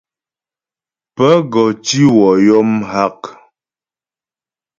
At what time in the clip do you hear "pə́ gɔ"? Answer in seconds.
1.15-1.63